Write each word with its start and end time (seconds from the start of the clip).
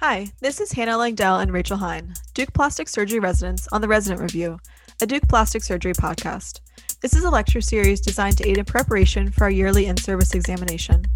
Hi, 0.00 0.26
this 0.40 0.60
is 0.60 0.72
Hannah 0.72 0.98
Langdell 0.98 1.40
and 1.40 1.50
Rachel 1.50 1.78
Hine, 1.78 2.12
Duke 2.34 2.52
Plastic 2.52 2.86
Surgery 2.86 3.18
residents 3.18 3.66
on 3.72 3.80
the 3.80 3.88
Resident 3.88 4.20
Review, 4.20 4.58
a 5.00 5.06
Duke 5.06 5.26
Plastic 5.26 5.64
Surgery 5.64 5.94
podcast. 5.94 6.60
This 7.00 7.14
is 7.14 7.24
a 7.24 7.30
lecture 7.30 7.62
series 7.62 8.02
designed 8.02 8.36
to 8.36 8.46
aid 8.46 8.58
in 8.58 8.66
preparation 8.66 9.30
for 9.30 9.44
our 9.44 9.50
yearly 9.50 9.86
in 9.86 9.96
service 9.96 10.34
examination. 10.34 11.06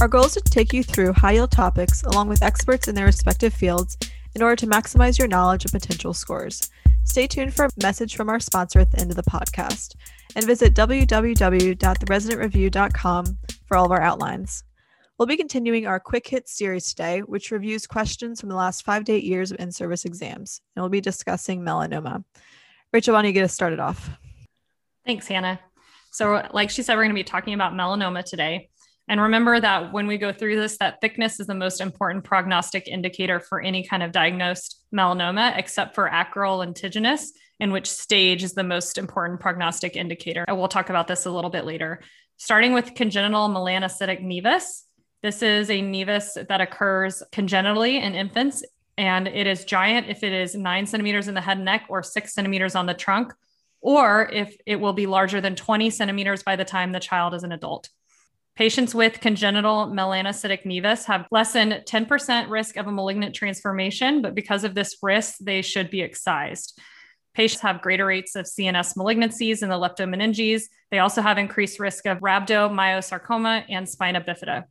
Our 0.00 0.08
goal 0.08 0.24
is 0.24 0.32
to 0.32 0.40
take 0.40 0.72
you 0.72 0.82
through 0.82 1.12
high 1.12 1.32
yield 1.32 1.50
topics 1.50 2.04
along 2.04 2.30
with 2.30 2.42
experts 2.42 2.88
in 2.88 2.94
their 2.94 3.04
respective 3.04 3.52
fields 3.52 3.98
in 4.34 4.40
order 4.40 4.56
to 4.56 4.66
maximize 4.66 5.18
your 5.18 5.28
knowledge 5.28 5.66
and 5.66 5.72
potential 5.72 6.14
scores. 6.14 6.70
Stay 7.04 7.26
tuned 7.26 7.52
for 7.52 7.66
a 7.66 7.70
message 7.82 8.16
from 8.16 8.30
our 8.30 8.40
sponsor 8.40 8.78
at 8.78 8.90
the 8.90 8.98
end 8.98 9.10
of 9.10 9.16
the 9.16 9.30
podcast 9.30 9.94
and 10.34 10.46
visit 10.46 10.74
www.theresidentreview.com 10.74 13.38
for 13.66 13.76
all 13.76 13.84
of 13.84 13.92
our 13.92 14.00
outlines. 14.00 14.64
We'll 15.18 15.26
be 15.26 15.36
continuing 15.36 15.86
our 15.86 16.00
quick 16.00 16.26
hit 16.26 16.48
series 16.48 16.88
today, 16.88 17.20
which 17.20 17.50
reviews 17.50 17.86
questions 17.86 18.40
from 18.40 18.48
the 18.48 18.56
last 18.56 18.84
five 18.84 19.04
to 19.04 19.12
eight 19.12 19.24
years 19.24 19.52
of 19.52 19.60
in 19.60 19.70
service 19.70 20.04
exams, 20.04 20.60
and 20.74 20.82
we'll 20.82 20.90
be 20.90 21.00
discussing 21.00 21.60
melanoma. 21.60 22.24
Rachel, 22.92 23.14
why 23.14 23.22
don't 23.22 23.28
you 23.28 23.32
get 23.32 23.44
us 23.44 23.52
started 23.52 23.78
off? 23.78 24.10
Thanks, 25.04 25.28
Hannah. 25.28 25.60
So, 26.12 26.46
like 26.52 26.70
she 26.70 26.82
said, 26.82 26.94
we're 26.94 27.04
going 27.04 27.14
to 27.14 27.20
be 27.20 27.24
talking 27.24 27.54
about 27.54 27.72
melanoma 27.72 28.24
today. 28.24 28.70
And 29.08 29.20
remember 29.20 29.60
that 29.60 29.92
when 29.92 30.06
we 30.06 30.16
go 30.16 30.32
through 30.32 30.56
this, 30.56 30.78
that 30.78 31.00
thickness 31.00 31.40
is 31.40 31.46
the 31.46 31.54
most 31.54 31.80
important 31.80 32.24
prognostic 32.24 32.88
indicator 32.88 33.40
for 33.40 33.60
any 33.60 33.86
kind 33.86 34.02
of 34.02 34.12
diagnosed 34.12 34.84
melanoma, 34.94 35.56
except 35.58 35.94
for 35.94 36.08
acral 36.08 36.64
lentiginous, 36.64 37.26
in 37.60 37.72
which 37.72 37.90
stage 37.90 38.42
is 38.42 38.54
the 38.54 38.62
most 38.62 38.98
important 38.98 39.40
prognostic 39.40 39.96
indicator. 39.96 40.44
And 40.48 40.56
we'll 40.56 40.68
talk 40.68 40.88
about 40.88 41.08
this 41.08 41.26
a 41.26 41.30
little 41.30 41.50
bit 41.50 41.64
later. 41.64 42.00
Starting 42.36 42.72
with 42.72 42.94
congenital 42.94 43.48
melanocytic 43.48 44.22
nevus. 44.22 44.82
This 45.22 45.40
is 45.40 45.70
a 45.70 45.80
nevus 45.80 46.48
that 46.48 46.60
occurs 46.60 47.22
congenitally 47.30 47.98
in 47.98 48.14
infants, 48.14 48.64
and 48.98 49.28
it 49.28 49.46
is 49.46 49.64
giant 49.64 50.08
if 50.08 50.24
it 50.24 50.32
is 50.32 50.56
nine 50.56 50.84
centimeters 50.84 51.28
in 51.28 51.34
the 51.34 51.40
head 51.40 51.58
and 51.58 51.64
neck 51.64 51.86
or 51.88 52.02
six 52.02 52.34
centimeters 52.34 52.74
on 52.74 52.86
the 52.86 52.94
trunk, 52.94 53.32
or 53.80 54.28
if 54.32 54.56
it 54.66 54.80
will 54.80 54.92
be 54.92 55.06
larger 55.06 55.40
than 55.40 55.54
20 55.54 55.90
centimeters 55.90 56.42
by 56.42 56.56
the 56.56 56.64
time 56.64 56.90
the 56.90 56.98
child 56.98 57.34
is 57.34 57.44
an 57.44 57.52
adult. 57.52 57.88
Patients 58.56 58.96
with 58.96 59.20
congenital 59.20 59.86
melanocytic 59.86 60.64
nevus 60.64 61.04
have 61.04 61.28
less 61.30 61.52
than 61.52 61.82
10% 61.86 62.50
risk 62.50 62.76
of 62.76 62.88
a 62.88 62.92
malignant 62.92 63.34
transformation, 63.34 64.22
but 64.22 64.34
because 64.34 64.64
of 64.64 64.74
this 64.74 64.96
risk, 65.02 65.36
they 65.40 65.62
should 65.62 65.88
be 65.88 66.02
excised. 66.02 66.80
Patients 67.32 67.62
have 67.62 67.80
greater 67.80 68.06
rates 68.06 68.34
of 68.34 68.44
CNS 68.44 68.96
malignancies 68.96 69.62
in 69.62 69.68
the 69.68 69.76
leptomeninges. 69.76 70.64
They 70.90 70.98
also 70.98 71.22
have 71.22 71.38
increased 71.38 71.78
risk 71.78 72.06
of 72.06 72.18
rhabdomyosarcoma 72.18 73.66
and 73.70 73.88
spina 73.88 74.20
bifida. 74.20 74.64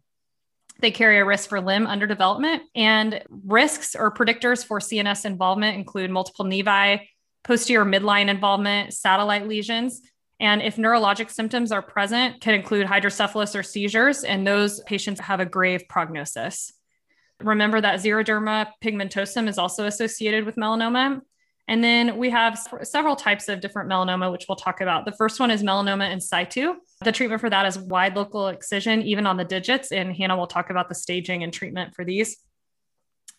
They 0.81 0.91
carry 0.91 1.19
a 1.19 1.25
risk 1.25 1.49
for 1.49 1.61
limb 1.61 1.85
underdevelopment, 1.85 2.61
and 2.75 3.23
risks 3.29 3.95
or 3.95 4.11
predictors 4.11 4.65
for 4.65 4.79
CNS 4.79 5.25
involvement 5.25 5.77
include 5.77 6.09
multiple 6.09 6.45
nevi, 6.45 7.01
posterior 7.43 7.85
midline 7.85 8.29
involvement, 8.29 8.93
satellite 8.93 9.47
lesions, 9.47 10.01
and 10.41 10.63
if 10.63 10.75
neurologic 10.77 11.29
symptoms 11.29 11.71
are 11.71 11.83
present, 11.83 12.41
can 12.41 12.55
include 12.55 12.87
hydrocephalus 12.87 13.55
or 13.55 13.61
seizures, 13.61 14.23
and 14.23 14.45
those 14.45 14.81
patients 14.81 15.21
have 15.21 15.39
a 15.39 15.45
grave 15.45 15.83
prognosis. 15.87 16.73
Remember 17.39 17.79
that 17.79 17.99
xeroderma 17.99 18.67
pigmentosum 18.83 19.47
is 19.47 19.59
also 19.59 19.85
associated 19.85 20.45
with 20.45 20.55
melanoma. 20.55 21.21
And 21.67 21.83
then 21.83 22.17
we 22.17 22.31
have 22.31 22.59
several 22.81 23.15
types 23.15 23.49
of 23.49 23.61
different 23.61 23.89
melanoma, 23.89 24.31
which 24.31 24.45
we'll 24.49 24.55
talk 24.55 24.81
about. 24.81 25.05
The 25.05 25.11
first 25.11 25.39
one 25.39 25.51
is 25.51 25.61
melanoma 25.61 26.11
in 26.11 26.19
situ. 26.19 26.73
The 27.03 27.11
treatment 27.11 27.41
for 27.41 27.49
that 27.49 27.65
is 27.65 27.79
wide 27.79 28.15
local 28.15 28.47
excision, 28.49 29.01
even 29.01 29.25
on 29.25 29.37
the 29.37 29.45
digits. 29.45 29.91
And 29.91 30.15
Hannah 30.15 30.37
will 30.37 30.47
talk 30.47 30.69
about 30.69 30.87
the 30.87 30.95
staging 30.95 31.43
and 31.43 31.51
treatment 31.51 31.95
for 31.95 32.05
these 32.05 32.37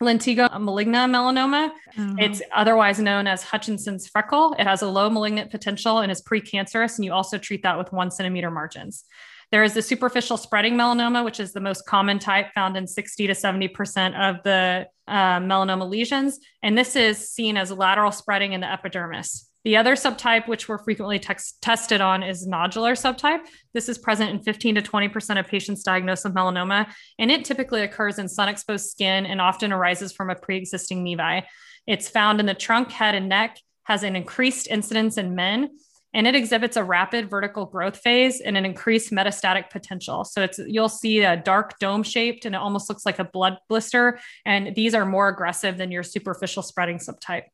lentigo 0.03 0.49
maligna 0.51 1.09
melanoma. 1.09 1.71
Mm-hmm. 1.97 2.19
It's 2.19 2.43
otherwise 2.55 2.99
known 2.99 3.27
as 3.27 3.43
Hutchinson's 3.43 4.09
freckle. 4.09 4.55
It 4.59 4.67
has 4.67 4.83
a 4.83 4.89
low 4.89 5.09
malignant 5.09 5.51
potential 5.51 5.99
and 5.99 6.11
is 6.11 6.23
precancerous, 6.23 6.97
and 6.97 7.05
you 7.05 7.13
also 7.13 7.39
treat 7.39 7.63
that 7.63 7.79
with 7.79 7.93
one 7.93 8.11
centimeter 8.11 8.51
margins. 8.51 9.05
There 9.53 9.63
is 9.63 9.75
the 9.75 9.83
superficial 9.83 10.39
spreading 10.39 10.75
melanoma, 10.75 11.25
which 11.25 11.39
is 11.39 11.53
the 11.53 11.61
most 11.61 11.87
common 11.87 12.19
type 12.19 12.53
found 12.55 12.77
in 12.77 12.87
60 12.87 13.27
to 13.27 13.35
70% 13.35 14.31
of 14.31 14.43
the 14.43 14.89
uh, 15.07 15.39
melanoma 15.41 15.89
lesions. 15.89 16.41
And 16.63 16.77
this 16.77 16.97
is 16.97 17.31
seen 17.31 17.59
as 17.59 17.71
lateral 17.71 18.13
spreading 18.13 18.55
in 18.55 18.63
the 18.63 18.73
epidermis. 18.73 19.52
The 19.65 19.77
other 19.77 19.95
subtype, 19.95 20.49
which 20.49 20.69
we're 20.69 20.83
frequently 20.83 21.21
tex- 21.21 21.55
tested 21.61 22.01
on, 22.01 22.25
is 22.25 22.49
nodular 22.49 22.93
subtype. 22.99 23.47
This 23.73 23.89
is 23.89 23.97
present 23.97 24.31
in 24.31 24.41
15 24.41 24.75
to 24.75 24.83
20% 24.83 25.39
of 25.39 25.47
patients 25.47 25.85
diagnosed 25.85 26.25
with 26.25 26.35
melanoma, 26.35 26.93
and 27.19 27.31
it 27.31 27.45
typically 27.45 27.83
occurs 27.83 28.19
in 28.19 28.29
sun 28.29 28.49
exposed 28.49 28.91
skin 28.91 29.25
and 29.25 29.41
often 29.41 29.73
arises 29.73 30.13
from 30.13 30.31
a 30.31 30.35
pre 30.35 30.57
existing 30.57 31.05
nevi. 31.05 31.45
It's 31.87 32.09
found 32.09 32.41
in 32.41 32.47
the 32.47 32.55
trunk, 32.55 32.91
head, 32.91 33.15
and 33.15 33.29
neck, 33.29 33.59
has 33.85 34.03
an 34.03 34.17
increased 34.17 34.67
incidence 34.69 35.17
in 35.17 35.37
men, 35.37 35.71
and 36.13 36.27
it 36.27 36.35
exhibits 36.35 36.77
a 36.77 36.85
rapid 36.85 37.31
vertical 37.31 37.65
growth 37.65 37.99
phase 37.99 38.41
and 38.41 38.57
an 38.57 38.65
increased 38.65 39.13
metastatic 39.13 39.71
potential. 39.71 40.25
So 40.25 40.43
it's 40.43 40.59
you'll 40.59 40.89
see 40.89 41.21
a 41.21 41.37
dark 41.37 41.79
dome 41.79 42.03
shaped 42.03 42.45
and 42.45 42.55
it 42.55 42.61
almost 42.61 42.89
looks 42.89 43.07
like 43.07 43.19
a 43.19 43.25
blood 43.25 43.59
blister, 43.69 44.19
and 44.45 44.75
these 44.75 44.95
are 44.95 45.07
more 45.07 45.29
aggressive 45.29 45.79
than 45.79 45.93
your 45.93 46.03
superficial 46.03 46.63
spreading 46.63 46.99
subtype. 46.99 47.45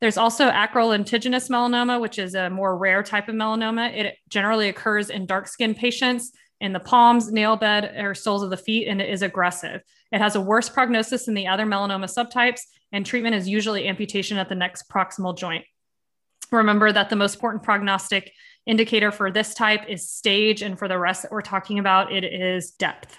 There's 0.00 0.16
also 0.16 0.48
acral 0.48 0.96
lentiginous 0.96 1.50
melanoma, 1.50 2.00
which 2.00 2.18
is 2.18 2.34
a 2.34 2.50
more 2.50 2.76
rare 2.78 3.02
type 3.02 3.28
of 3.28 3.34
melanoma. 3.34 3.92
It 3.92 4.16
generally 4.28 4.68
occurs 4.68 5.10
in 5.10 5.26
dark 5.26 5.48
skinned 5.48 5.76
patients 5.76 6.32
in 6.60 6.72
the 6.72 6.80
palms, 6.80 7.32
nail 7.32 7.56
bed, 7.56 7.96
or 7.96 8.14
soles 8.14 8.42
of 8.42 8.50
the 8.50 8.56
feet, 8.56 8.88
and 8.88 9.00
it 9.00 9.08
is 9.08 9.22
aggressive. 9.22 9.80
It 10.12 10.20
has 10.20 10.36
a 10.36 10.40
worse 10.40 10.68
prognosis 10.68 11.26
than 11.26 11.34
the 11.34 11.46
other 11.46 11.66
melanoma 11.66 12.06
subtypes, 12.06 12.60
and 12.92 13.04
treatment 13.04 13.34
is 13.34 13.48
usually 13.48 13.88
amputation 13.88 14.38
at 14.38 14.48
the 14.48 14.54
next 14.54 14.88
proximal 14.88 15.36
joint. 15.36 15.64
Remember 16.50 16.90
that 16.90 17.10
the 17.10 17.16
most 17.16 17.34
important 17.34 17.62
prognostic 17.62 18.32
indicator 18.66 19.12
for 19.12 19.30
this 19.30 19.54
type 19.54 19.88
is 19.88 20.10
stage, 20.10 20.62
and 20.62 20.78
for 20.78 20.88
the 20.88 20.98
rest 20.98 21.22
that 21.22 21.32
we're 21.32 21.42
talking 21.42 21.78
about, 21.78 22.12
it 22.12 22.24
is 22.24 22.70
depth. 22.72 23.18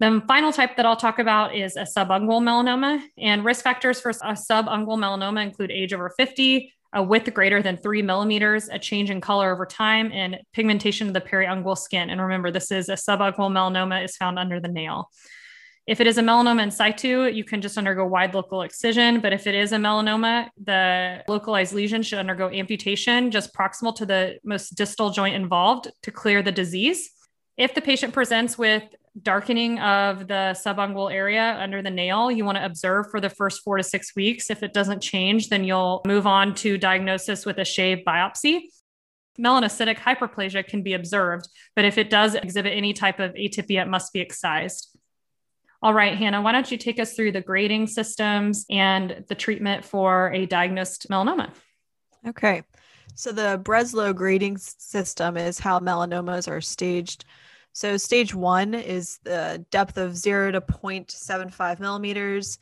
The 0.00 0.22
final 0.26 0.50
type 0.50 0.76
that 0.76 0.86
I'll 0.86 0.96
talk 0.96 1.18
about 1.18 1.54
is 1.54 1.76
a 1.76 1.82
subungual 1.82 2.40
melanoma. 2.40 3.02
And 3.18 3.44
risk 3.44 3.62
factors 3.62 4.00
for 4.00 4.08
a 4.08 4.14
subungual 4.14 4.98
melanoma 4.98 5.44
include 5.44 5.70
age 5.70 5.92
over 5.92 6.08
50, 6.08 6.72
a 6.94 7.02
width 7.02 7.32
greater 7.34 7.60
than 7.60 7.76
three 7.76 8.00
millimeters, 8.00 8.70
a 8.70 8.78
change 8.78 9.10
in 9.10 9.20
color 9.20 9.52
over 9.52 9.66
time, 9.66 10.10
and 10.10 10.38
pigmentation 10.54 11.08
of 11.08 11.12
the 11.12 11.20
periungual 11.20 11.76
skin. 11.76 12.08
And 12.08 12.18
remember, 12.18 12.50
this 12.50 12.70
is 12.72 12.88
a 12.88 12.94
subungual 12.94 13.52
melanoma 13.52 14.02
is 14.02 14.16
found 14.16 14.38
under 14.38 14.58
the 14.58 14.68
nail. 14.68 15.10
If 15.86 16.00
it 16.00 16.06
is 16.06 16.16
a 16.16 16.22
melanoma 16.22 16.62
in 16.62 16.70
situ, 16.70 17.26
you 17.26 17.44
can 17.44 17.60
just 17.60 17.76
undergo 17.76 18.06
wide 18.06 18.32
local 18.32 18.62
excision. 18.62 19.20
But 19.20 19.34
if 19.34 19.46
it 19.46 19.54
is 19.54 19.72
a 19.72 19.76
melanoma, 19.76 20.48
the 20.62 21.24
localized 21.28 21.74
lesion 21.74 22.02
should 22.02 22.20
undergo 22.20 22.48
amputation 22.48 23.30
just 23.30 23.54
proximal 23.54 23.94
to 23.96 24.06
the 24.06 24.38
most 24.44 24.76
distal 24.76 25.10
joint 25.10 25.34
involved 25.34 25.90
to 26.04 26.10
clear 26.10 26.42
the 26.42 26.52
disease. 26.52 27.10
If 27.58 27.74
the 27.74 27.82
patient 27.82 28.14
presents 28.14 28.56
with 28.56 28.84
darkening 29.22 29.78
of 29.80 30.28
the 30.28 30.56
subungual 30.56 31.12
area 31.12 31.56
under 31.60 31.82
the 31.82 31.90
nail, 31.90 32.30
you 32.30 32.44
want 32.44 32.58
to 32.58 32.64
observe 32.64 33.10
for 33.10 33.20
the 33.20 33.30
first 33.30 33.62
four 33.62 33.76
to 33.76 33.82
six 33.82 34.14
weeks. 34.14 34.50
If 34.50 34.62
it 34.62 34.72
doesn't 34.72 35.00
change, 35.00 35.48
then 35.48 35.64
you'll 35.64 36.02
move 36.06 36.26
on 36.26 36.54
to 36.56 36.78
diagnosis 36.78 37.44
with 37.44 37.58
a 37.58 37.64
shave 37.64 37.98
biopsy. 38.06 38.62
Melanocytic 39.38 39.96
hyperplasia 39.96 40.66
can 40.66 40.82
be 40.82 40.94
observed, 40.94 41.48
but 41.74 41.84
if 41.84 41.98
it 41.98 42.10
does 42.10 42.34
exhibit 42.34 42.72
any 42.76 42.92
type 42.92 43.20
of 43.20 43.32
atypia, 43.34 43.82
it 43.82 43.88
must 43.88 44.12
be 44.12 44.20
excised. 44.20 44.96
All 45.82 45.94
right, 45.94 46.16
Hannah, 46.16 46.42
why 46.42 46.52
don't 46.52 46.70
you 46.70 46.76
take 46.76 47.00
us 47.00 47.14
through 47.14 47.32
the 47.32 47.40
grading 47.40 47.86
systems 47.86 48.66
and 48.68 49.24
the 49.28 49.34
treatment 49.34 49.84
for 49.84 50.30
a 50.32 50.44
diagnosed 50.44 51.06
melanoma? 51.10 51.50
Okay. 52.26 52.62
So, 53.14 53.32
the 53.32 53.60
Breslow 53.62 54.14
grading 54.14 54.58
system 54.58 55.36
is 55.36 55.58
how 55.58 55.80
melanomas 55.80 56.48
are 56.48 56.60
staged 56.60 57.24
so 57.72 57.96
stage 57.96 58.34
one 58.34 58.74
is 58.74 59.18
the 59.24 59.64
depth 59.70 59.96
of 59.96 60.16
zero 60.16 60.50
to 60.50 60.60
0.75 60.60 61.80
millimeters. 61.80 62.58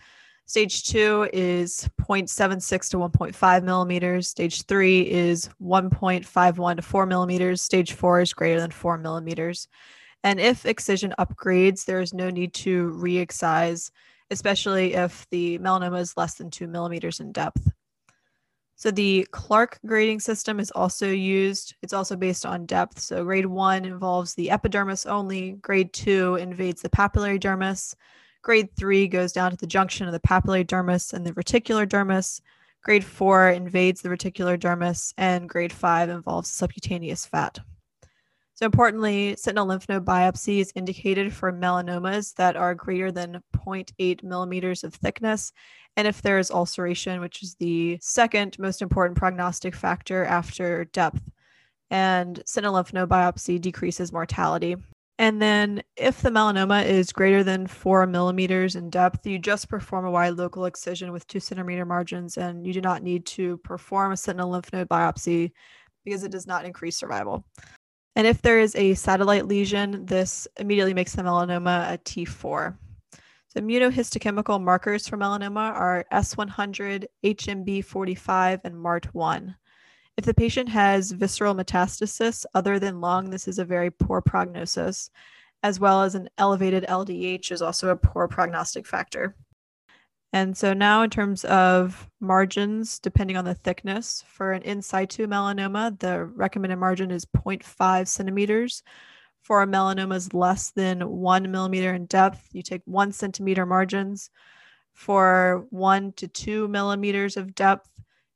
Stage 0.47 0.85
two 0.85 1.29
is 1.33 1.89
0.76 2.01 2.91
to 2.91 2.97
1.5 2.97 3.63
millimeters. 3.65 4.29
Stage 4.29 4.65
three 4.65 5.03
is 5.03 5.51
1.51 5.61 6.77
to 6.77 6.83
4 6.83 7.07
millimeters. 7.07 7.61
Stage 7.61 7.93
four 7.93 8.21
is 8.21 8.33
greater 8.33 8.61
than 8.61 8.71
4 8.71 8.97
millimeters. 8.99 9.69
And 10.25 10.41
if 10.41 10.67
excision 10.67 11.15
upgrades, 11.19 11.85
there 11.85 12.01
is 12.01 12.15
no 12.15 12.31
need 12.31 12.53
to 12.55 12.89
re 12.89 13.19
excise, 13.19 13.91
especially 14.31 14.95
if 14.95 15.27
the 15.31 15.59
melanoma 15.59 16.01
is 16.01 16.17
less 16.17 16.35
than 16.35 16.51
2 16.51 16.67
millimeters 16.67 17.21
in 17.21 17.33
depth. 17.33 17.71
So 18.79 18.93
the 18.93 19.27
Clark 19.33 19.81
grading 19.87 20.21
system 20.21 20.61
is 20.61 20.71
also 20.71 21.09
used. 21.09 21.75
It's 21.83 21.93
also 21.93 22.15
based 22.15 22.47
on 22.47 22.65
depth. 22.65 23.01
So 23.01 23.25
grade 23.25 23.47
one 23.47 23.85
involves 23.85 24.35
the 24.35 24.53
epidermis 24.53 25.05
only. 25.05 25.55
Grade 25.55 25.93
two 25.93 26.37
invades 26.37 26.81
the 26.81 26.89
papillary 26.89 27.41
dermis. 27.41 27.97
Grade 28.41 28.69
three 28.77 29.09
goes 29.09 29.33
down 29.33 29.51
to 29.51 29.57
the 29.57 29.67
junction 29.67 30.07
of 30.07 30.13
the 30.13 30.21
papillary 30.21 30.65
dermis 30.65 31.13
and 31.13 31.27
the 31.27 31.33
reticular 31.33 31.89
dermis. 31.89 32.41
Grade 32.85 33.05
four 33.05 33.51
invades 33.51 34.01
the 34.01 34.11
reticular 34.11 34.57
dermis, 34.57 35.13
and 35.19 35.49
grade 35.49 35.73
five 35.73 36.09
involves 36.09 36.49
subcutaneous 36.49 37.27
fat. 37.27 37.59
So, 38.59 38.67
importantly, 38.67 39.37
sentinel 39.37 39.69
lymph 39.69 39.89
node 39.89 40.05
biopsy 40.05 40.59
is 40.59 40.73
indicated 40.75 41.33
for 41.33 41.53
melanomas 41.53 42.35
that 42.35 42.57
are 42.57 42.75
greater 42.75 43.13
than 43.13 43.41
0.8 43.57 44.25
millimeters 44.25 44.83
of 44.83 44.93
thickness. 44.93 45.53
And 45.97 46.09
if 46.09 46.23
there 46.23 46.41
is 46.41 46.51
ulceration, 46.51 47.21
which 47.21 47.41
is 47.41 47.55
the 47.61 47.99
second 48.01 48.59
most 48.59 48.83
important 48.83 49.17
prognostic 49.17 49.77
factor 49.77 50.25
after 50.25 50.87
depth, 50.87 51.23
and 51.93 52.43
sentinel 52.47 52.75
lymph 52.75 52.93
node 52.93 53.09
biopsy 53.09 53.61
decreases 53.61 54.13
mortality. 54.13 54.75
And 55.21 55.41
then, 55.41 55.81
if 55.97 56.21
the 56.21 56.31
melanoma 56.31 56.85
is 56.85 57.13
greater 57.13 57.45
than 57.45 57.69
four 57.69 58.09
millimeters 58.09 58.75
in 58.75 58.91
depth, 58.91 59.25
you 59.25 59.39
just 59.39 59.69
perform 59.69 60.05
a 60.05 60.11
wide 60.11 60.35
local 60.35 60.65
excision 60.65 61.13
with 61.13 61.29
two 61.29 61.39
centimeter 61.39 61.85
margins, 61.85 62.37
and 62.37 62.67
you 62.67 62.73
do 62.73 62.81
not 62.81 63.05
need 63.05 63.25
to 63.27 63.59
perform 63.59 64.11
a 64.11 64.17
sentinel 64.17 64.51
lymph 64.51 64.73
node 64.73 64.89
biopsy 64.89 65.53
because 66.05 66.25
it 66.25 66.33
does 66.33 66.49
not 66.49 66.65
increase 66.65 66.97
survival. 66.97 67.45
And 68.17 68.27
if 68.27 68.43
there 68.43 68.59
is 68.59 68.75
a 68.75 68.95
satellite 68.95 69.47
lesion, 69.47 70.05
this 70.07 70.49
immediately 70.59 70.95
makes 70.95 71.15
the 71.15 71.23
melanoma 71.23 71.93
a 71.93 71.99
T4. 71.99 72.77
So 73.49 73.61
immunohistochemical 73.61 74.63
markers 74.63 75.09
for 75.09 75.17
melanoma 75.17 75.73
are 75.73 76.05
S100, 76.13 77.07
HMB45, 77.25 78.61
and 78.65 78.75
MART1. 78.75 79.55
If 80.19 80.25
the 80.25 80.35
patient 80.35 80.69
has 80.69 81.13
visceral 81.13 81.55
metastasis 81.55 82.45
other 82.53 82.79
than 82.79 83.01
lung, 83.01 83.31
this 83.31 83.47
is 83.47 83.59
a 83.59 83.65
very 83.65 83.91
poor 83.91 84.21
prognosis, 84.21 85.11
as 85.63 85.79
well 85.79 86.03
as 86.03 86.15
an 86.15 86.29
elevated 86.39 86.85
LDH 86.89 87.53
is 87.53 87.63
also 87.63 87.89
a 87.91 87.97
poor 87.97 88.27
prognostic 88.27 88.87
factor. 88.87 89.37
And 90.33 90.57
so 90.57 90.75
now 90.75 91.03
in 91.03 91.11
terms 91.11 91.45
of 91.45 92.09
margins, 92.21 92.99
depending 92.99 93.37
on 93.37 93.45
the 93.45 93.55
thickness, 93.55 94.23
for 94.29 94.53
an 94.53 94.63
in 94.63 94.83
situ 94.83 95.27
melanoma, 95.27 95.99
the 95.99 96.25
recommended 96.27 96.77
margin 96.77 97.11
is 97.11 97.25
0.5 97.25 98.07
centimeters. 98.09 98.83
For 99.43 99.63
a 99.63 99.67
melanomas 99.67 100.35
less 100.35 100.71
than 100.71 101.01
one 101.01 101.51
millimeter 101.51 101.95
in 101.95 102.05
depth, 102.05 102.49
you 102.53 102.63
take 102.63 102.83
one 102.85 103.13
centimeter 103.13 103.65
margins. 103.65 104.31
For 104.93 105.65
one 105.71 106.13
to 106.15 106.29
two 106.29 106.69
millimeters 106.69 107.39
of 107.39 107.55
depth, 107.55 107.89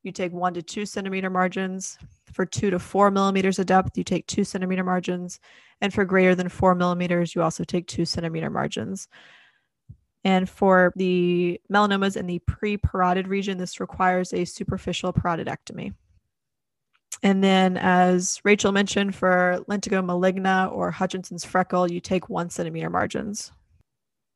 you 0.02 0.12
take 0.12 0.32
one 0.32 0.54
to 0.54 0.62
two 0.62 0.86
centimeter 0.86 1.28
margins. 1.28 1.98
For 2.32 2.46
two 2.46 2.70
to 2.70 2.78
four 2.78 3.10
millimeters 3.10 3.58
of 3.58 3.66
depth, 3.66 3.98
you 3.98 4.04
take 4.04 4.26
two 4.26 4.44
centimeter 4.44 4.84
margins. 4.84 5.38
And 5.82 5.92
for 5.92 6.06
greater 6.06 6.34
than 6.34 6.48
four 6.48 6.74
millimeters, 6.74 7.34
you 7.34 7.42
also 7.42 7.64
take 7.64 7.86
two 7.86 8.06
centimeter 8.06 8.48
margins. 8.48 9.08
And 10.24 10.48
for 10.48 10.92
the 10.96 11.60
melanomas 11.70 12.16
in 12.16 12.26
the 12.26 12.38
pre-parotid 12.40 13.26
region, 13.26 13.58
this 13.58 13.80
requires 13.80 14.32
a 14.32 14.44
superficial 14.44 15.12
parotidectomy. 15.12 15.94
And 17.24 17.42
then, 17.42 17.76
as 17.76 18.40
Rachel 18.44 18.72
mentioned, 18.72 19.14
for 19.14 19.64
lentigo 19.68 20.04
maligna 20.04 20.72
or 20.72 20.90
Hutchinson's 20.90 21.44
freckle, 21.44 21.90
you 21.90 22.00
take 22.00 22.28
one 22.28 22.50
centimeter 22.50 22.90
margins. 22.90 23.52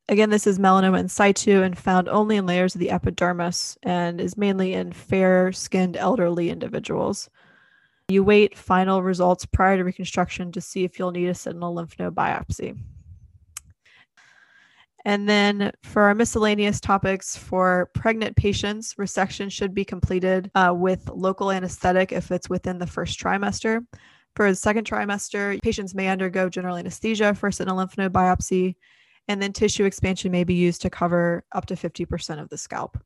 Again, 0.08 0.30
this 0.30 0.46
is 0.46 0.60
melanoma 0.60 1.00
in 1.00 1.08
situ 1.08 1.62
and 1.62 1.76
found 1.76 2.08
only 2.08 2.36
in 2.36 2.46
layers 2.46 2.76
of 2.76 2.78
the 2.78 2.90
epidermis 2.90 3.76
and 3.82 4.20
is 4.20 4.36
mainly 4.36 4.72
in 4.72 4.92
fair 4.92 5.50
skinned 5.50 5.96
elderly 5.96 6.48
individuals. 6.48 7.28
You 8.08 8.22
wait 8.22 8.56
final 8.56 9.02
results 9.02 9.46
prior 9.46 9.76
to 9.76 9.82
reconstruction 9.82 10.52
to 10.52 10.60
see 10.60 10.84
if 10.84 10.96
you'll 10.96 11.10
need 11.10 11.26
a 11.26 11.34
sentinel 11.34 11.74
lymph 11.74 11.98
node 11.98 12.14
biopsy. 12.14 12.78
And 15.06 15.28
then 15.28 15.70
for 15.84 16.02
our 16.02 16.16
miscellaneous 16.16 16.80
topics 16.80 17.36
for 17.36 17.90
pregnant 17.94 18.34
patients, 18.34 18.94
resection 18.94 19.52
should 19.52 19.72
be 19.72 19.84
completed 19.84 20.50
uh, 20.56 20.74
with 20.76 21.08
local 21.08 21.52
anesthetic 21.52 22.10
if 22.10 22.32
it's 22.32 22.50
within 22.50 22.78
the 22.78 22.88
first 22.88 23.16
trimester. 23.20 23.86
For 24.34 24.50
the 24.50 24.56
second 24.56 24.84
trimester, 24.84 25.62
patients 25.62 25.94
may 25.94 26.08
undergo 26.08 26.48
general 26.48 26.76
anesthesia 26.76 27.34
for 27.34 27.52
sentinel 27.52 27.78
lymph 27.78 27.96
node 27.96 28.12
biopsy, 28.12 28.74
and 29.28 29.40
then 29.40 29.52
tissue 29.52 29.84
expansion 29.84 30.32
may 30.32 30.42
be 30.42 30.54
used 30.54 30.82
to 30.82 30.90
cover 30.90 31.44
up 31.52 31.66
to 31.66 31.76
50% 31.76 32.42
of 32.42 32.48
the 32.48 32.58
scalp. 32.58 32.98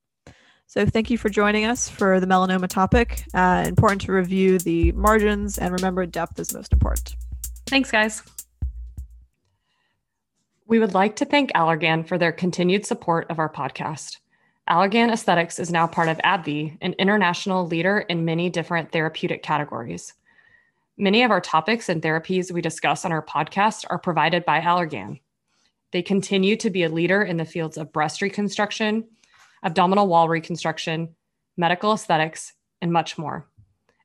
So 0.69 0.87
thank 0.87 1.11
you 1.11 1.19
for 1.19 1.29
joining 1.29 1.67
us 1.67 1.91
for 1.91 2.19
the 2.19 2.26
melanoma 2.26 2.69
topic. 2.69 3.25
Uh, 3.35 3.64
important 3.67 4.00
to 4.03 4.12
review 4.12 4.58
the 4.58 4.93
margins 4.93 5.58
and 5.58 5.75
remember 5.75 6.06
depth 6.06 6.41
is 6.41 6.55
most 6.55 6.73
important. 6.73 7.14
Thanks, 7.67 7.91
guys. 7.91 8.23
We 10.70 10.78
would 10.78 10.94
like 10.94 11.17
to 11.17 11.25
thank 11.25 11.50
Allergan 11.50 12.06
for 12.06 12.17
their 12.17 12.31
continued 12.31 12.87
support 12.87 13.28
of 13.28 13.40
our 13.40 13.52
podcast. 13.52 14.19
Allergan 14.69 15.11
Aesthetics 15.11 15.58
is 15.58 15.72
now 15.72 15.88
part 15.88 16.08
of 16.08 16.19
AbbVie, 16.19 16.78
an 16.81 16.93
international 16.93 17.67
leader 17.67 17.99
in 17.99 18.25
many 18.25 18.50
different 18.50 18.93
therapeutic 18.93 19.43
categories. 19.43 20.14
Many 20.96 21.25
of 21.25 21.32
our 21.32 21.40
topics 21.40 21.88
and 21.88 22.00
therapies 22.00 22.52
we 22.52 22.62
discuss 22.62 23.05
on 23.05 23.11
our 23.11 23.20
podcast 23.20 23.84
are 23.90 23.99
provided 23.99 24.44
by 24.44 24.61
Allergan. 24.61 25.19
They 25.90 26.02
continue 26.02 26.55
to 26.58 26.70
be 26.70 26.84
a 26.84 26.88
leader 26.88 27.20
in 27.20 27.37
the 27.37 27.44
fields 27.44 27.76
of 27.76 27.93
breast 27.93 28.22
reconstruction, 28.22 29.08
abdominal 29.64 30.06
wall 30.06 30.28
reconstruction, 30.28 31.17
medical 31.56 31.94
aesthetics, 31.94 32.52
and 32.81 32.93
much 32.93 33.19
more. 33.19 33.44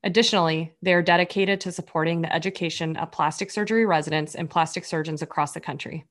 Additionally, 0.03 0.73
they 0.81 0.95
are 0.95 1.03
dedicated 1.03 1.61
to 1.61 1.71
supporting 1.71 2.23
the 2.23 2.33
education 2.33 2.97
of 2.97 3.11
plastic 3.11 3.51
surgery 3.51 3.85
residents 3.85 4.33
and 4.33 4.49
plastic 4.49 4.83
surgeons 4.83 5.21
across 5.21 5.51
the 5.51 5.61
country. 5.61 6.05